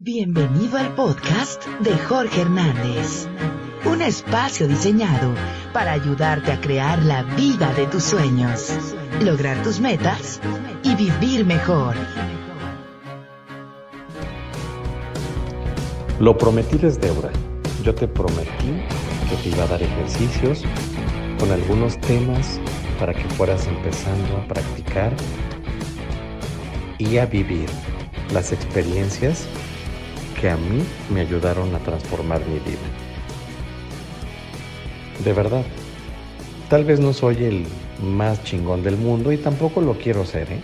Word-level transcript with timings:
Bienvenido 0.00 0.78
al 0.78 0.94
podcast 0.94 1.66
de 1.80 1.90
Jorge 1.98 2.42
Hernández, 2.42 3.26
un 3.84 4.00
espacio 4.00 4.68
diseñado 4.68 5.34
para 5.72 5.90
ayudarte 5.90 6.52
a 6.52 6.60
crear 6.60 7.04
la 7.04 7.24
vida 7.24 7.74
de 7.74 7.84
tus 7.88 8.04
sueños, 8.04 8.72
lograr 9.20 9.60
tus 9.64 9.80
metas 9.80 10.40
y 10.84 10.94
vivir 10.94 11.44
mejor. 11.44 11.96
Lo 16.20 16.38
prometido 16.38 16.86
es 16.86 17.00
deuda. 17.00 17.32
Yo 17.82 17.92
te 17.92 18.06
prometí 18.06 18.80
que 19.28 19.36
te 19.42 19.48
iba 19.48 19.64
a 19.64 19.66
dar 19.66 19.82
ejercicios 19.82 20.62
con 21.40 21.50
algunos 21.50 22.00
temas 22.00 22.60
para 23.00 23.12
que 23.12 23.24
fueras 23.30 23.66
empezando 23.66 24.36
a 24.36 24.46
practicar 24.46 25.12
y 26.98 27.18
a 27.18 27.26
vivir 27.26 27.68
las 28.32 28.52
experiencias 28.52 29.48
que 30.40 30.50
a 30.50 30.56
mí 30.56 30.84
me 31.12 31.20
ayudaron 31.20 31.74
a 31.74 31.78
transformar 31.80 32.40
mi 32.46 32.58
vida. 32.60 32.78
De 35.24 35.32
verdad, 35.32 35.64
tal 36.68 36.84
vez 36.84 37.00
no 37.00 37.12
soy 37.12 37.44
el 37.44 37.66
más 38.02 38.42
chingón 38.44 38.82
del 38.82 38.96
mundo 38.96 39.32
y 39.32 39.36
tampoco 39.36 39.80
lo 39.80 39.94
quiero 39.98 40.24
ser. 40.24 40.52
¿eh? 40.52 40.60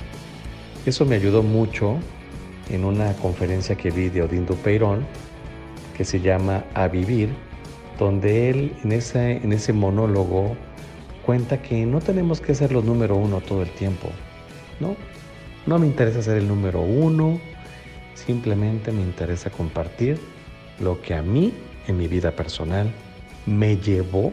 Eso 0.87 1.05
me 1.05 1.17
ayudó 1.17 1.43
mucho 1.43 1.99
en 2.71 2.85
una 2.85 3.13
conferencia 3.15 3.75
que 3.75 3.91
vi 3.91 4.09
de 4.09 4.23
Odindo 4.23 4.55
Peirón 4.55 5.07
que 5.97 6.05
se 6.05 6.21
llama 6.21 6.65
A 6.75 6.89
Vivir, 6.89 7.31
donde 7.99 8.51
él 8.51 8.73
en 8.85 8.93
ese, 8.93 9.37
en 9.37 9.53
ese 9.53 9.73
monólogo 9.73 10.57
cuenta 11.25 11.63
que 11.63 11.87
no 11.87 12.01
tenemos 12.01 12.41
que 12.41 12.55
ser 12.55 12.73
los 12.73 12.85
número 12.85 13.17
uno 13.17 13.41
todo 13.41 13.63
el 13.63 13.71
tiempo. 13.71 14.09
No, 14.81 14.97
no 15.67 15.79
me 15.79 15.87
interesa 15.87 16.23
ser 16.23 16.37
el 16.37 16.49
número 16.49 16.81
uno, 16.81 17.41
simplemente 18.15 18.93
me 18.93 19.03
interesa 19.03 19.51
compartir 19.51 20.19
lo 20.81 21.01
que 21.01 21.15
a 21.15 21.23
mí 21.23 21.53
en 21.87 21.97
mi 21.97 22.09
vida 22.09 22.33
personal 22.33 22.91
me 23.47 23.77
llevó 23.77 24.33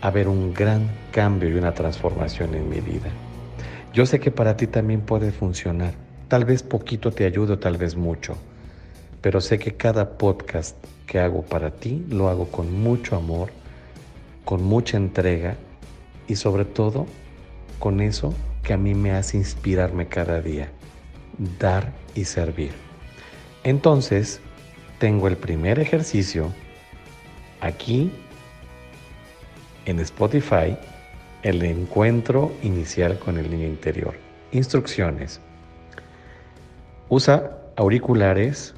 a 0.00 0.10
ver 0.10 0.28
un 0.28 0.54
gran 0.54 0.88
cambio 1.10 1.48
y 1.48 1.54
una 1.54 1.74
transformación 1.74 2.54
en 2.54 2.68
mi 2.68 2.80
vida. 2.80 3.10
Yo 3.92 4.06
sé 4.06 4.20
que 4.20 4.30
para 4.30 4.56
ti 4.56 4.66
también 4.66 5.00
puede 5.00 5.32
funcionar. 5.32 5.94
Tal 6.28 6.44
vez 6.44 6.62
poquito 6.62 7.10
te 7.10 7.24
ayude 7.24 7.56
tal 7.56 7.76
vez 7.78 7.96
mucho. 7.96 8.36
Pero 9.20 9.40
sé 9.40 9.58
que 9.58 9.74
cada 9.74 10.18
podcast 10.18 10.76
que 11.06 11.18
hago 11.18 11.42
para 11.42 11.70
ti 11.70 12.04
lo 12.08 12.28
hago 12.28 12.48
con 12.48 12.72
mucho 12.80 13.16
amor, 13.16 13.50
con 14.44 14.62
mucha 14.62 14.96
entrega 14.96 15.56
y 16.28 16.36
sobre 16.36 16.64
todo 16.64 17.06
con 17.78 18.00
eso 18.00 18.32
que 18.62 18.74
a 18.74 18.76
mí 18.76 18.94
me 18.94 19.12
hace 19.12 19.38
inspirarme 19.38 20.06
cada 20.06 20.40
día, 20.40 20.70
dar 21.58 21.92
y 22.14 22.24
servir. 22.24 22.72
Entonces, 23.64 24.40
tengo 24.98 25.28
el 25.28 25.36
primer 25.36 25.78
ejercicio 25.78 26.52
aquí 27.60 28.12
en 29.86 30.00
Spotify, 30.00 30.76
el 31.42 31.62
encuentro 31.62 32.52
inicial 32.62 33.18
con 33.18 33.38
el 33.38 33.50
niño 33.50 33.66
interior. 33.66 34.14
Instrucciones. 34.52 35.40
Usa 37.08 37.58
auriculares, 37.76 38.74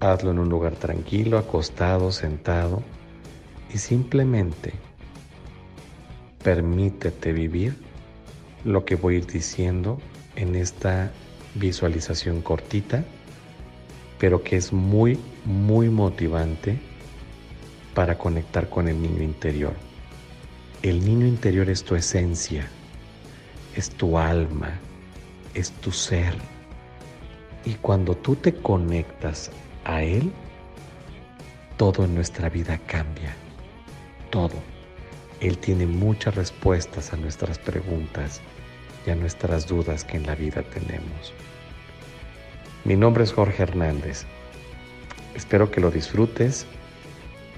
hazlo 0.00 0.30
en 0.30 0.38
un 0.38 0.48
lugar 0.48 0.74
tranquilo, 0.76 1.38
acostado, 1.38 2.12
sentado 2.12 2.82
y 3.74 3.78
simplemente 3.78 4.72
permítete 6.42 7.32
vivir 7.32 7.76
lo 8.64 8.84
que 8.84 8.96
voy 8.96 9.16
a 9.16 9.18
ir 9.18 9.26
diciendo 9.26 9.98
en 10.36 10.54
esta 10.54 11.10
visualización 11.54 12.42
cortita, 12.42 13.04
pero 14.18 14.42
que 14.42 14.56
es 14.56 14.72
muy, 14.72 15.18
muy 15.44 15.88
motivante 15.88 16.78
para 17.94 18.16
conectar 18.16 18.68
con 18.68 18.88
el 18.88 19.00
niño 19.00 19.22
interior. 19.22 19.74
El 20.82 21.04
niño 21.04 21.26
interior 21.26 21.68
es 21.68 21.84
tu 21.84 21.94
esencia, 21.94 22.66
es 23.76 23.90
tu 23.90 24.18
alma, 24.18 24.78
es 25.54 25.70
tu 25.72 25.92
ser. 25.92 26.34
Y 27.64 27.74
cuando 27.74 28.16
tú 28.16 28.34
te 28.36 28.54
conectas 28.54 29.50
a 29.84 30.02
Él, 30.02 30.32
todo 31.76 32.04
en 32.04 32.14
nuestra 32.14 32.48
vida 32.48 32.78
cambia. 32.86 33.34
Todo. 34.30 34.54
Él 35.40 35.58
tiene 35.58 35.86
muchas 35.86 36.34
respuestas 36.34 37.12
a 37.12 37.16
nuestras 37.16 37.58
preguntas 37.58 38.40
y 39.06 39.10
a 39.10 39.14
nuestras 39.14 39.66
dudas 39.66 40.04
que 40.04 40.16
en 40.16 40.26
la 40.26 40.34
vida 40.34 40.62
tenemos. 40.62 41.32
Mi 42.84 42.96
nombre 42.96 43.24
es 43.24 43.32
Jorge 43.32 43.62
Hernández. 43.62 44.24
Espero 45.34 45.70
que 45.70 45.80
lo 45.80 45.90
disfrutes, 45.90 46.66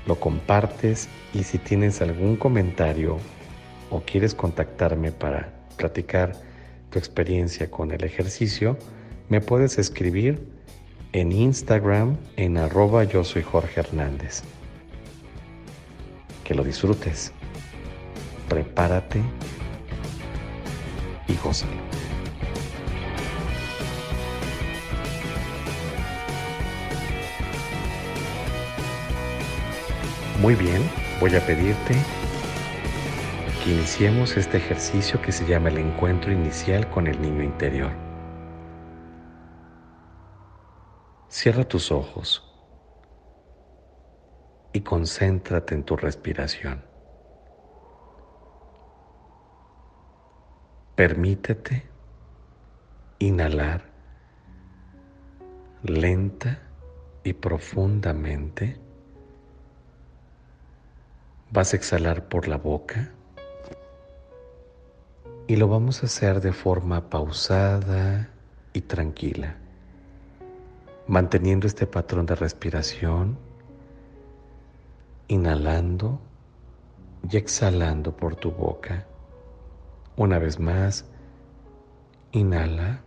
lo 0.07 0.21
compartes 0.21 1.09
y 1.33 1.45
si 1.45 1.59
tienes 1.59 2.01
algún 2.03 2.37
comentario 2.37 3.19
o 3.91 4.01
quieres 4.01 4.35
contactarme 4.35 5.13
para 5.13 5.53
platicar 5.77 6.33
tu 6.91 6.99
experiencia 6.99 7.71
con 7.71 7.91
el 7.91 8.05
ejercicio, 8.05 8.79
me 9.29 9.41
puedes 9.41 9.79
escribir 9.79 10.47
en 11.13 11.33
Instagram 11.33 12.17
en 12.37 12.59
arroba 12.59 13.05
yo 13.05 13.25
soy 13.25 13.43
Jorge 13.43 13.81
Hernández. 13.81 14.43
Que 16.45 16.55
lo 16.55 16.63
disfrutes. 16.63 17.33
Prepárate 18.49 19.23
Muy 30.41 30.55
bien, 30.55 30.83
voy 31.21 31.35
a 31.37 31.47
pedirte 31.47 31.95
que 33.63 33.73
iniciemos 33.73 34.37
este 34.37 34.59
ejercicio 34.59 35.21
que 35.23 35.33
se 35.33 35.47
llama 35.47 35.69
el 35.69 35.79
encuentro 35.79 36.33
inicial 36.33 36.91
con 36.91 37.07
el 37.07 37.21
niño 37.21 37.43
interior. 37.43 37.93
Cierra 41.29 41.65
tus 41.65 41.91
ojos 41.91 42.43
y 44.73 44.81
concéntrate 44.81 45.75
en 45.75 45.85
tu 45.85 45.97
respiración. 45.97 46.94
Permítete 50.97 51.83
inhalar 53.19 53.83
lenta 55.83 56.61
y 57.25 57.33
profundamente. 57.33 58.79
Vas 61.51 61.73
a 61.73 61.77
exhalar 61.77 62.29
por 62.29 62.47
la 62.47 62.59
boca 62.59 63.11
y 65.49 65.57
lo 65.57 65.67
vamos 65.67 66.03
a 66.03 66.07
hacer 66.07 66.41
de 66.41 66.53
forma 66.53 67.11
pausada 67.11 68.31
y 68.73 68.83
tranquila, 68.83 69.57
manteniendo 71.09 71.67
este 71.67 71.89
patrón 71.89 72.25
de 72.27 72.37
respiración, 72.37 73.37
inhalando 75.27 76.21
y 77.29 77.37
exhalando 77.37 78.17
por 78.17 78.37
tu 78.37 78.53
boca. 78.53 79.09
Una 80.17 80.39
vez 80.39 80.61
más, 80.61 81.05
inhala. 82.31 83.01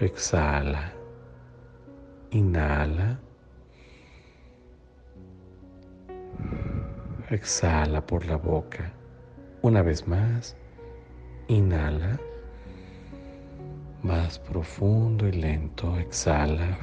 Exhala. 0.00 0.92
Inhala. 2.30 3.18
Exhala 7.30 8.06
por 8.06 8.26
la 8.26 8.36
boca. 8.36 8.92
Una 9.62 9.80
vez 9.80 10.06
más, 10.06 10.54
inhala. 11.48 12.20
Más 14.02 14.38
profundo 14.40 15.26
y 15.26 15.32
lento, 15.32 15.98
exhala. 15.98 16.76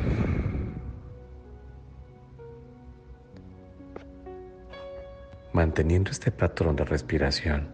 Manteniendo 5.59 6.09
este 6.11 6.31
patrón 6.31 6.77
de 6.77 6.85
respiración, 6.85 7.67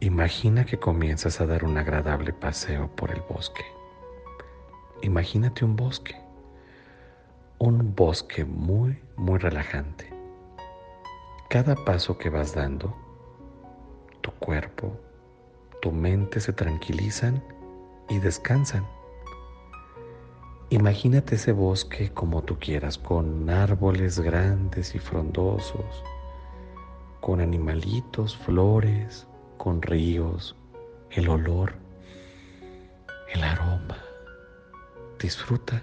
imagina 0.00 0.66
que 0.66 0.78
comienzas 0.78 1.40
a 1.40 1.46
dar 1.46 1.64
un 1.64 1.78
agradable 1.78 2.34
paseo 2.34 2.94
por 2.96 3.10
el 3.12 3.22
bosque. 3.22 3.64
Imagínate 5.00 5.64
un 5.64 5.74
bosque, 5.74 6.14
un 7.56 7.94
bosque 7.94 8.44
muy, 8.44 8.98
muy 9.16 9.38
relajante. 9.38 10.12
Cada 11.48 11.76
paso 11.76 12.18
que 12.18 12.28
vas 12.28 12.54
dando, 12.54 12.94
tu 14.20 14.30
cuerpo, 14.32 15.00
tu 15.80 15.92
mente 15.92 16.40
se 16.40 16.52
tranquilizan 16.52 17.42
y 18.10 18.18
descansan. 18.18 18.86
Imagínate 20.68 21.36
ese 21.36 21.52
bosque 21.52 22.10
como 22.12 22.42
tú 22.42 22.58
quieras, 22.58 22.98
con 22.98 23.48
árboles 23.48 24.20
grandes 24.20 24.94
y 24.94 24.98
frondosos, 24.98 26.04
con 27.24 27.40
animalitos, 27.40 28.36
flores, 28.36 29.26
con 29.56 29.80
ríos, 29.80 30.54
el 31.10 31.30
olor, 31.30 31.72
el 33.32 33.42
aroma 33.42 33.96
Disfruta. 35.18 35.82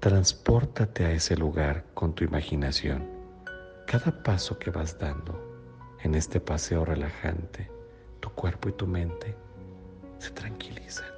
Transpórtate 0.00 1.06
a 1.06 1.12
ese 1.12 1.34
lugar 1.34 1.86
con 1.94 2.12
tu 2.14 2.24
imaginación. 2.24 3.08
Cada 3.86 4.22
paso 4.22 4.58
que 4.58 4.70
vas 4.70 4.98
dando 4.98 5.40
en 6.02 6.14
este 6.14 6.40
paseo 6.40 6.84
relajante, 6.84 7.70
tu 8.20 8.28
cuerpo 8.32 8.68
y 8.68 8.72
tu 8.72 8.86
mente 8.86 9.34
se 10.18 10.30
tranquilizan. 10.32 11.08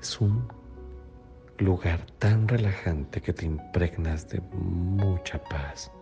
Es 0.00 0.18
un 0.18 0.48
lugar 1.58 2.06
tan 2.18 2.48
relajante 2.48 3.20
que 3.20 3.34
te 3.34 3.44
impregnas 3.44 4.30
de 4.30 4.40
mucha 4.40 5.44
paz, 5.44 5.92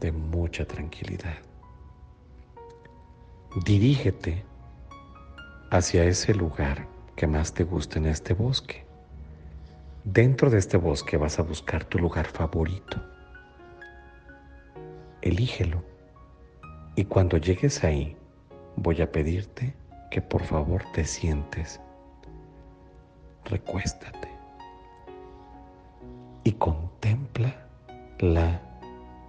de 0.00 0.12
mucha 0.12 0.66
tranquilidad. 0.66 1.38
Dirígete 3.64 4.44
hacia 5.70 6.04
ese 6.04 6.34
lugar 6.34 6.86
que 7.16 7.26
más 7.26 7.54
te 7.54 7.64
guste 7.64 7.98
en 7.98 8.06
este 8.06 8.34
bosque. 8.34 8.84
Dentro 10.04 10.50
de 10.50 10.58
este 10.58 10.76
bosque 10.76 11.16
vas 11.16 11.38
a 11.38 11.42
buscar 11.42 11.84
tu 11.84 11.98
lugar 11.98 12.26
favorito. 12.26 13.02
Elígelo. 15.22 15.82
Y 16.94 17.04
cuando 17.06 17.38
llegues 17.38 17.82
ahí, 17.82 18.16
voy 18.76 19.02
a 19.02 19.10
pedirte 19.10 19.74
que 20.10 20.22
por 20.22 20.44
favor 20.44 20.84
te 20.92 21.04
sientes. 21.04 21.80
Recuéstate. 23.44 24.28
Y 26.44 26.52
contempla 26.52 27.66
la 28.20 28.60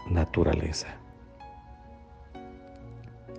naturaleza. 0.09 0.87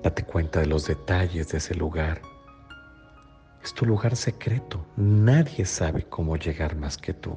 Date 0.02 0.24
cuenta 0.24 0.60
de 0.60 0.66
los 0.66 0.86
detalles 0.86 1.48
de 1.48 1.58
ese 1.58 1.74
lugar 1.74 2.22
es 3.62 3.74
tu 3.74 3.84
lugar 3.84 4.16
secreto. 4.16 4.84
Nadie 4.96 5.64
sabe 5.64 6.04
cómo 6.04 6.36
llegar 6.36 6.76
más 6.76 6.96
que 6.96 7.12
tú. 7.12 7.36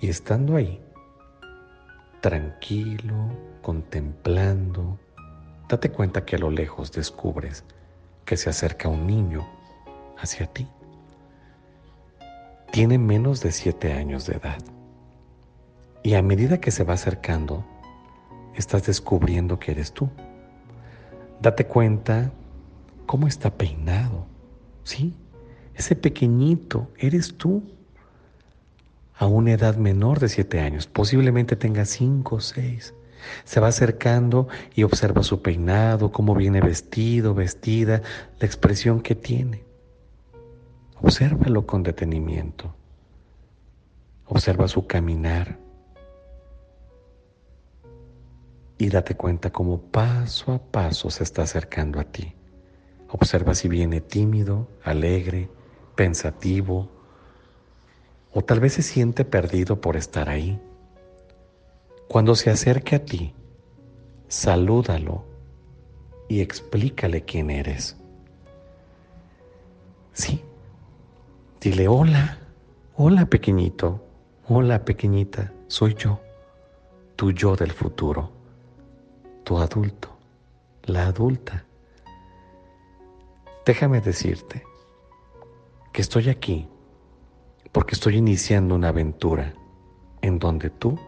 Y 0.00 0.08
estando 0.08 0.56
ahí, 0.56 0.82
tranquilo, 2.20 3.14
contemplando, 3.62 4.98
date 5.68 5.90
cuenta 5.90 6.24
que 6.24 6.36
a 6.36 6.38
lo 6.38 6.50
lejos 6.50 6.90
descubres 6.92 7.64
que 8.24 8.36
se 8.36 8.50
acerca 8.50 8.88
un 8.88 9.06
niño 9.06 9.46
hacia 10.18 10.46
ti. 10.46 10.66
Tiene 12.72 12.98
menos 12.98 13.42
de 13.42 13.52
siete 13.52 13.92
años 13.92 14.26
de 14.26 14.36
edad. 14.36 14.62
Y 16.02 16.14
a 16.14 16.22
medida 16.22 16.60
que 16.60 16.70
se 16.70 16.84
va 16.84 16.94
acercando, 16.94 17.64
estás 18.54 18.86
descubriendo 18.86 19.58
que 19.58 19.72
eres 19.72 19.92
tú. 19.92 20.08
Date 21.40 21.66
cuenta 21.66 22.32
cómo 23.06 23.26
está 23.26 23.50
peinado, 23.50 24.26
Sí, 24.84 25.14
ese 25.74 25.94
pequeñito 25.94 26.90
eres 26.98 27.36
tú 27.36 27.62
a 29.14 29.26
una 29.26 29.52
edad 29.52 29.76
menor 29.76 30.18
de 30.18 30.28
siete 30.28 30.60
años, 30.60 30.86
posiblemente 30.86 31.54
tenga 31.56 31.84
cinco 31.84 32.36
o 32.36 32.40
seis. 32.40 32.94
Se 33.44 33.60
va 33.60 33.68
acercando 33.68 34.48
y 34.74 34.82
observa 34.82 35.22
su 35.22 35.42
peinado, 35.42 36.10
cómo 36.10 36.34
viene 36.34 36.60
vestido, 36.60 37.34
vestida, 37.34 38.02
la 38.38 38.46
expresión 38.46 39.00
que 39.00 39.14
tiene. 39.14 39.62
Obsérvalo 41.00 41.66
con 41.66 41.82
detenimiento. 41.82 42.74
Observa 44.26 44.68
su 44.68 44.86
caminar. 44.86 45.58
Y 48.80 48.88
date 48.88 49.14
cuenta 49.14 49.50
cómo 49.50 49.78
paso 49.78 50.52
a 50.52 50.58
paso 50.58 51.10
se 51.10 51.22
está 51.22 51.42
acercando 51.42 52.00
a 52.00 52.04
ti. 52.04 52.32
Observa 53.10 53.54
si 53.54 53.68
viene 53.68 54.00
tímido, 54.00 54.68
alegre, 54.82 55.50
pensativo, 55.96 56.88
o 58.32 58.40
tal 58.40 58.58
vez 58.58 58.72
se 58.72 58.82
siente 58.82 59.26
perdido 59.26 59.82
por 59.82 59.98
estar 59.98 60.30
ahí. 60.30 60.58
Cuando 62.08 62.34
se 62.34 62.48
acerque 62.48 62.96
a 62.96 63.04
ti, 63.04 63.34
salúdalo 64.28 65.26
y 66.26 66.40
explícale 66.40 67.26
quién 67.26 67.50
eres. 67.50 67.98
Sí, 70.14 70.42
dile 71.60 71.86
hola, 71.86 72.38
hola 72.96 73.26
pequeñito, 73.26 74.02
hola 74.48 74.86
pequeñita, 74.86 75.52
soy 75.68 75.92
yo, 75.96 76.18
tu 77.16 77.32
yo 77.32 77.56
del 77.56 77.72
futuro, 77.72 78.39
adulto, 79.58 80.08
la 80.84 81.06
adulta 81.06 81.64
Déjame 83.64 84.00
decirte 84.00 84.64
que 85.92 86.00
estoy 86.00 86.28
aquí 86.28 86.66
porque 87.72 87.94
estoy 87.94 88.16
iniciando 88.16 88.74
una 88.74 88.88
aventura 88.88 89.54
en 90.22 90.38
donde 90.38 90.70
tú 90.70 90.98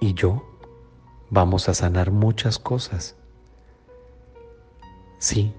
y 0.00 0.14
yo 0.14 0.44
vamos 1.30 1.68
a 1.68 1.74
sanar 1.74 2.10
muchas 2.10 2.58
cosas. 2.58 3.16
Sí, 5.18 5.52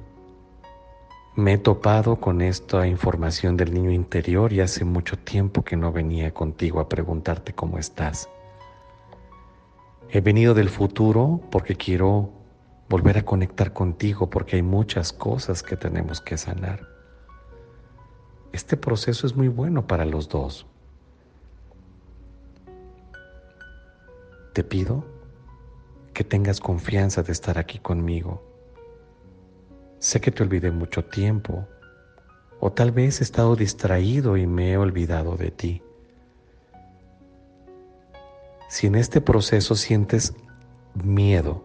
me 1.35 1.53
he 1.53 1.57
topado 1.57 2.17
con 2.17 2.41
esta 2.41 2.87
información 2.87 3.55
del 3.55 3.73
niño 3.73 3.91
interior 3.91 4.51
y 4.51 4.61
hace 4.61 4.83
mucho 4.83 5.17
tiempo 5.17 5.63
que 5.63 5.77
no 5.77 5.91
venía 5.91 6.33
contigo 6.33 6.79
a 6.79 6.89
preguntarte 6.89 7.53
cómo 7.53 7.77
estás. 7.77 8.29
He 10.09 10.21
venido 10.21 10.53
del 10.53 10.69
futuro 10.69 11.41
porque 11.51 11.75
quiero 11.75 12.31
volver 12.89 13.17
a 13.17 13.25
conectar 13.25 13.73
contigo 13.73 14.29
porque 14.29 14.55
hay 14.55 14.61
muchas 14.61 15.11
cosas 15.11 15.63
que 15.63 15.75
tenemos 15.75 16.21
que 16.21 16.37
sanar. 16.37 16.87
Este 18.53 18.77
proceso 18.77 19.27
es 19.27 19.35
muy 19.35 19.49
bueno 19.49 19.85
para 19.85 20.05
los 20.05 20.29
dos. 20.29 20.65
Te 24.53 24.63
pido 24.63 25.03
que 26.13 26.23
tengas 26.23 26.61
confianza 26.61 27.21
de 27.21 27.33
estar 27.33 27.57
aquí 27.57 27.77
conmigo. 27.77 28.41
Sé 29.99 30.21
que 30.21 30.31
te 30.31 30.41
olvidé 30.41 30.71
mucho 30.71 31.03
tiempo 31.03 31.67
o 32.59 32.71
tal 32.71 32.91
vez 32.91 33.19
he 33.19 33.23
estado 33.23 33.55
distraído 33.55 34.37
y 34.37 34.47
me 34.47 34.71
he 34.71 34.77
olvidado 34.77 35.35
de 35.35 35.51
ti. 35.51 35.83
Si 38.67 38.87
en 38.87 38.95
este 38.95 39.21
proceso 39.21 39.75
sientes 39.75 40.35
miedo, 40.93 41.63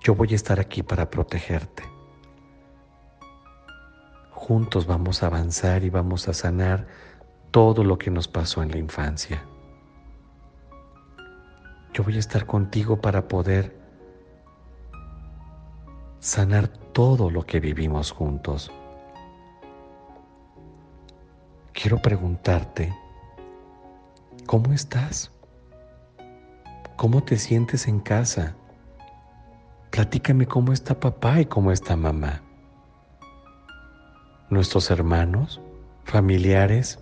yo 0.00 0.14
voy 0.14 0.32
a 0.32 0.36
estar 0.36 0.58
aquí 0.58 0.82
para 0.82 1.10
protegerte. 1.10 1.82
Juntos 4.30 4.86
vamos 4.86 5.22
a 5.22 5.26
avanzar 5.26 5.84
y 5.84 5.90
vamos 5.90 6.28
a 6.28 6.34
sanar 6.34 6.86
todo 7.50 7.84
lo 7.84 7.98
que 7.98 8.10
nos 8.10 8.26
pasó 8.26 8.62
en 8.62 8.70
la 8.70 8.78
infancia. 8.78 9.44
Yo 11.92 12.02
voy 12.04 12.16
a 12.16 12.20
estar 12.20 12.46
contigo 12.46 13.00
para 13.00 13.28
poder 13.28 13.76
sanar 16.20 16.68
todo 16.68 17.30
lo 17.30 17.44
que 17.44 17.60
vivimos 17.60 18.10
juntos. 18.10 18.72
Quiero 21.72 22.00
preguntarte, 22.00 22.94
¿cómo 24.46 24.72
estás? 24.72 25.33
¿Cómo 26.96 27.24
te 27.24 27.38
sientes 27.38 27.88
en 27.88 27.98
casa? 27.98 28.54
Platícame 29.90 30.46
cómo 30.46 30.72
está 30.72 31.00
papá 31.00 31.40
y 31.40 31.46
cómo 31.46 31.72
está 31.72 31.96
mamá. 31.96 32.42
Nuestros 34.48 34.90
hermanos, 34.92 35.60
familiares 36.04 37.00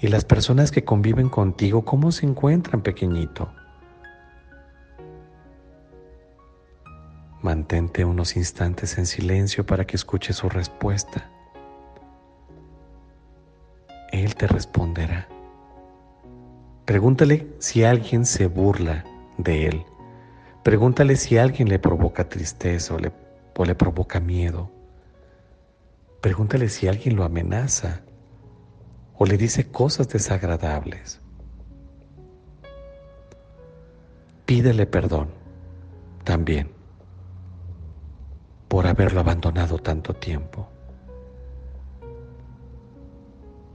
y 0.00 0.06
las 0.06 0.24
personas 0.24 0.70
que 0.70 0.84
conviven 0.84 1.28
contigo, 1.28 1.84
¿cómo 1.84 2.12
se 2.12 2.26
encuentran, 2.26 2.82
pequeñito? 2.82 3.52
Mantente 7.42 8.04
unos 8.04 8.36
instantes 8.36 8.98
en 8.98 9.06
silencio 9.06 9.66
para 9.66 9.84
que 9.84 9.96
escuche 9.96 10.32
su 10.32 10.48
respuesta. 10.48 11.28
Él 14.12 14.36
te 14.36 14.46
responderá. 14.46 15.28
Pregúntale 16.86 17.46
si 17.58 17.84
alguien 17.84 18.24
se 18.24 18.46
burla 18.46 19.04
de 19.36 19.66
él 19.66 19.86
Pregúntale 20.66 21.14
si 21.14 21.38
alguien 21.38 21.68
le 21.68 21.78
provoca 21.78 22.28
tristeza 22.28 22.92
o 22.92 22.98
le, 22.98 23.74
provoca 23.76 24.18
miedo. 24.18 24.68
Pregúntale 26.20 26.68
si 26.68 26.88
alguien 26.88 27.14
lo 27.14 27.22
amenaza 27.22 28.00
o 29.16 29.24
le 29.26 29.36
dice 29.38 29.70
cosas 29.70 30.08
desagradables. 30.08 31.20
Pídele 34.44 34.88
perdón 34.88 35.28
también 36.24 36.72
por 38.66 38.88
haberlo 38.88 39.20
abandonado 39.20 39.78
tanto 39.78 40.14
tiempo. 40.14 40.68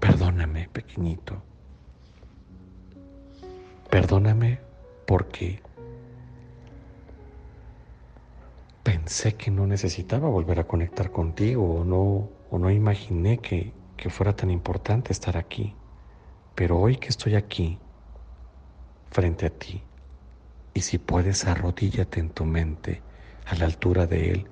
Perdóname, 0.02 0.68
pequeñito. 0.74 1.42
Perdóname 3.92 4.60
porque 5.06 5.62
Pensé 8.84 9.36
que 9.36 9.52
no 9.52 9.68
necesitaba 9.68 10.28
volver 10.28 10.60
a 10.60 10.64
conectar 10.64 11.12
contigo 11.12 11.76
o 11.76 11.84
no, 11.84 12.30
o 12.50 12.58
no 12.58 12.72
imaginé 12.72 13.38
que, 13.38 13.74
que 13.96 14.10
fuera 14.10 14.36
tan 14.36 14.50
importante 14.50 15.12
estar 15.12 15.38
aquí. 15.38 15.76
Pero 16.56 16.80
hoy 16.80 16.98
que 16.98 17.10
estoy 17.10 17.36
aquí, 17.36 17.78
frente 19.12 19.46
a 19.46 19.50
ti, 19.52 19.84
y 20.74 20.82
si 20.82 20.98
puedes 20.98 21.46
arrodíllate 21.46 22.20
en 22.20 22.30
tu 22.32 22.46
mente 22.46 23.04
a 23.46 23.56
la 23.56 23.66
altura 23.66 24.08
de 24.08 24.32
Él, 24.32 24.48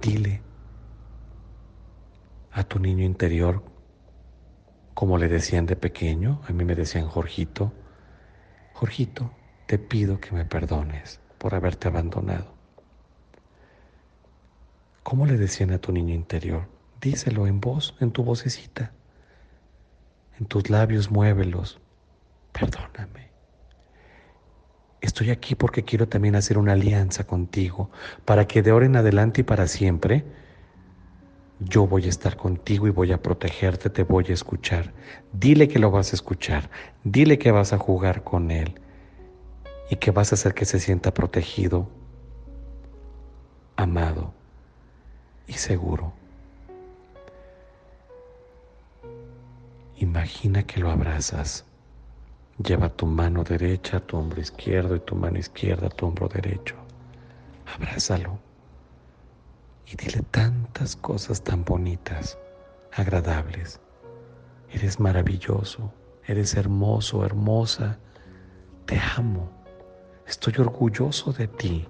dile 0.00 0.40
a 2.52 2.64
tu 2.64 2.78
niño 2.78 3.04
interior, 3.04 3.62
como 4.94 5.18
le 5.18 5.28
decían 5.28 5.66
de 5.66 5.76
pequeño, 5.76 6.40
a 6.48 6.52
mí 6.52 6.64
me 6.64 6.74
decían 6.74 7.06
Jorgito, 7.06 7.72
Jorgito, 8.78 9.32
te 9.66 9.76
pido 9.76 10.20
que 10.20 10.30
me 10.30 10.44
perdones 10.44 11.18
por 11.38 11.52
haberte 11.52 11.88
abandonado. 11.88 12.54
¿Cómo 15.02 15.26
le 15.26 15.36
decían 15.36 15.72
a 15.72 15.78
tu 15.78 15.90
niño 15.90 16.14
interior? 16.14 16.68
Díselo 17.00 17.48
en 17.48 17.60
voz, 17.60 17.96
en 17.98 18.12
tu 18.12 18.22
vocecita. 18.22 18.92
En 20.38 20.46
tus 20.46 20.70
labios 20.70 21.10
muévelos. 21.10 21.80
Perdóname. 22.52 23.30
Estoy 25.00 25.30
aquí 25.30 25.56
porque 25.56 25.82
quiero 25.82 26.06
también 26.06 26.36
hacer 26.36 26.56
una 26.56 26.74
alianza 26.74 27.24
contigo 27.24 27.90
para 28.24 28.46
que 28.46 28.62
de 28.62 28.70
ahora 28.70 28.86
en 28.86 28.94
adelante 28.94 29.40
y 29.40 29.44
para 29.44 29.66
siempre 29.66 30.24
yo 31.60 31.86
voy 31.86 32.04
a 32.04 32.08
estar 32.08 32.36
contigo 32.36 32.86
y 32.86 32.90
voy 32.90 33.12
a 33.12 33.20
protegerte, 33.20 33.90
te 33.90 34.04
voy 34.04 34.26
a 34.28 34.32
escuchar. 34.32 34.92
Dile 35.32 35.68
que 35.68 35.78
lo 35.78 35.90
vas 35.90 36.12
a 36.12 36.16
escuchar, 36.16 36.70
dile 37.04 37.38
que 37.38 37.50
vas 37.50 37.72
a 37.72 37.78
jugar 37.78 38.22
con 38.22 38.50
él 38.50 38.80
y 39.90 39.96
que 39.96 40.10
vas 40.10 40.32
a 40.32 40.36
hacer 40.36 40.54
que 40.54 40.64
se 40.64 40.78
sienta 40.78 41.12
protegido, 41.12 41.88
amado 43.76 44.32
y 45.46 45.54
seguro. 45.54 46.12
Imagina 49.96 50.62
que 50.62 50.78
lo 50.78 50.90
abrazas. 50.90 51.64
Lleva 52.62 52.88
tu 52.88 53.06
mano 53.06 53.42
derecha 53.44 53.96
a 53.96 54.00
tu 54.00 54.16
hombro 54.16 54.40
izquierdo 54.40 54.94
y 54.96 55.00
tu 55.00 55.14
mano 55.14 55.38
izquierda 55.38 55.88
a 55.88 55.90
tu 55.90 56.06
hombro 56.06 56.28
derecho. 56.28 56.76
Abrázalo 57.66 58.47
y 59.90 59.96
dile 59.96 60.22
tantas 60.30 60.96
cosas 60.96 61.42
tan 61.42 61.64
bonitas, 61.64 62.38
agradables. 62.92 63.80
Eres 64.70 65.00
maravilloso, 65.00 65.92
eres 66.26 66.54
hermoso, 66.54 67.24
hermosa. 67.24 67.98
Te 68.84 69.00
amo. 69.16 69.50
Estoy 70.26 70.54
orgulloso 70.58 71.32
de 71.32 71.48
ti. 71.48 71.86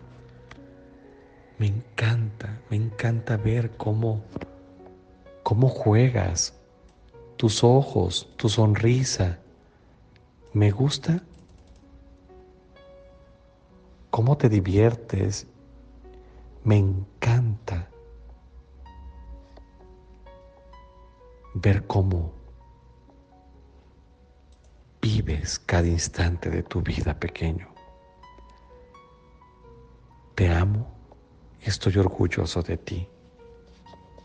Me 1.58 1.66
encanta, 1.66 2.60
me 2.70 2.76
encanta 2.76 3.36
ver 3.36 3.76
cómo, 3.76 4.22
cómo 5.42 5.68
juegas, 5.68 6.54
tus 7.36 7.64
ojos, 7.64 8.28
tu 8.36 8.48
sonrisa. 8.48 9.40
Me 10.52 10.70
gusta 10.70 11.20
cómo 14.10 14.36
te 14.36 14.48
diviertes. 14.48 15.48
Me 16.62 16.76
encanta 16.76 17.67
ver 21.60 21.86
cómo 21.86 22.32
vives 25.00 25.58
cada 25.58 25.86
instante 25.86 26.50
de 26.50 26.62
tu 26.62 26.82
vida 26.82 27.18
pequeño. 27.18 27.68
Te 30.34 30.50
amo 30.52 30.98
estoy 31.62 31.98
orgulloso 31.98 32.62
de 32.62 32.76
ti. 32.76 33.08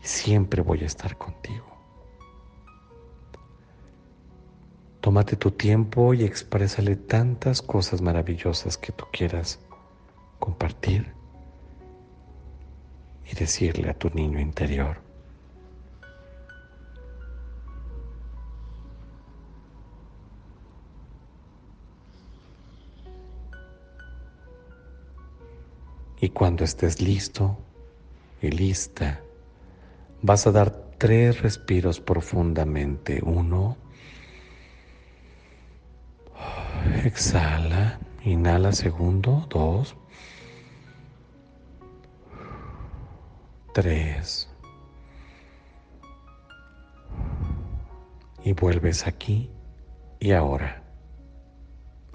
Siempre 0.00 0.62
voy 0.62 0.82
a 0.82 0.86
estar 0.86 1.16
contigo. 1.16 1.66
Tómate 5.00 5.36
tu 5.36 5.50
tiempo 5.50 6.14
y 6.14 6.24
exprésale 6.24 6.96
tantas 6.96 7.60
cosas 7.60 8.00
maravillosas 8.00 8.78
que 8.78 8.92
tú 8.92 9.04
quieras 9.12 9.60
compartir 10.38 11.12
y 13.30 13.34
decirle 13.34 13.90
a 13.90 13.94
tu 13.94 14.08
niño 14.10 14.40
interior. 14.40 15.03
Y 26.24 26.30
cuando 26.30 26.64
estés 26.64 27.02
listo 27.02 27.58
y 28.40 28.50
lista, 28.50 29.20
vas 30.22 30.46
a 30.46 30.52
dar 30.52 30.70
tres 30.96 31.42
respiros 31.42 32.00
profundamente. 32.00 33.20
Uno, 33.22 33.76
exhala, 37.04 38.00
inhala 38.24 38.72
segundo, 38.72 39.46
dos, 39.50 39.94
tres. 43.74 44.48
Y 48.44 48.54
vuelves 48.54 49.06
aquí 49.06 49.50
y 50.20 50.32
ahora. 50.32 50.82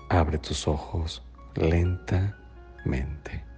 Abre 0.09 0.39
tus 0.39 0.67
ojos 0.67 1.21
lentamente. 1.53 3.48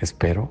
Espero 0.00 0.50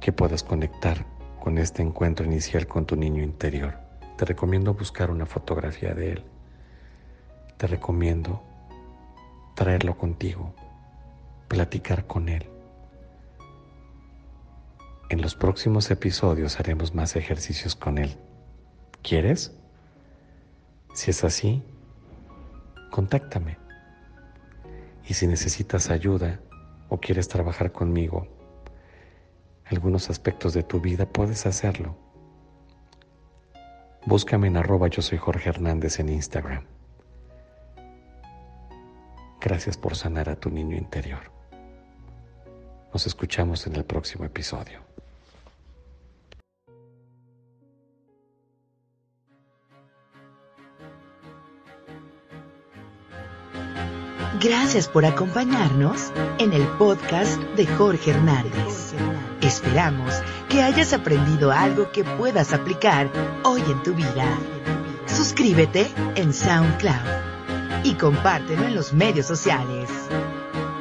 que 0.00 0.12
puedas 0.12 0.42
conectar 0.42 1.04
con 1.38 1.58
este 1.58 1.82
encuentro 1.82 2.24
inicial 2.24 2.66
con 2.66 2.86
tu 2.86 2.96
niño 2.96 3.22
interior. 3.22 3.78
Te 4.16 4.24
recomiendo 4.24 4.72
buscar 4.72 5.10
una 5.10 5.26
fotografía 5.26 5.94
de 5.94 6.12
él. 6.12 6.24
Te 7.58 7.66
recomiendo 7.66 8.42
traerlo 9.54 9.98
contigo, 9.98 10.54
platicar 11.48 12.06
con 12.06 12.30
él. 12.30 12.48
En 15.10 15.20
los 15.20 15.34
próximos 15.34 15.90
episodios 15.90 16.58
haremos 16.58 16.94
más 16.94 17.16
ejercicios 17.16 17.76
con 17.76 17.98
él. 17.98 18.16
¿Quieres? 19.02 19.54
Si 20.94 21.10
es 21.10 21.22
así, 21.24 21.62
contáctame. 22.90 23.58
Y 25.06 25.14
si 25.14 25.26
necesitas 25.26 25.90
ayuda, 25.90 26.40
o 26.90 26.98
quieres 26.98 27.28
trabajar 27.28 27.72
conmigo 27.72 28.26
algunos 29.64 30.10
aspectos 30.10 30.52
de 30.52 30.64
tu 30.64 30.80
vida, 30.80 31.06
puedes 31.06 31.46
hacerlo. 31.46 31.96
Búscame 34.04 34.48
en 34.48 34.56
arroba 34.56 34.88
yo 34.88 35.00
soy 35.00 35.18
Jorge 35.18 35.48
Hernández 35.48 36.00
en 36.00 36.08
Instagram. 36.08 36.64
Gracias 39.40 39.76
por 39.76 39.94
sanar 39.94 40.28
a 40.28 40.36
tu 40.36 40.50
niño 40.50 40.76
interior. 40.76 41.30
Nos 42.92 43.06
escuchamos 43.06 43.66
en 43.68 43.76
el 43.76 43.84
próximo 43.84 44.24
episodio. 44.24 44.80
Gracias 54.40 54.88
por 54.88 55.04
acompañarnos 55.04 56.10
en 56.38 56.54
el 56.54 56.66
podcast 56.78 57.38
de 57.56 57.66
Jorge 57.66 58.12
Hernández. 58.12 58.94
Esperamos 59.42 60.14
que 60.48 60.62
hayas 60.62 60.94
aprendido 60.94 61.52
algo 61.52 61.92
que 61.92 62.04
puedas 62.04 62.54
aplicar 62.54 63.10
hoy 63.44 63.60
en 63.60 63.82
tu 63.82 63.92
vida. 63.92 64.38
Suscríbete 65.04 65.90
en 66.14 66.32
SoundCloud 66.32 67.84
y 67.84 67.92
compártelo 67.94 68.64
en 68.64 68.76
los 68.76 68.94
medios 68.94 69.26
sociales. 69.26 69.90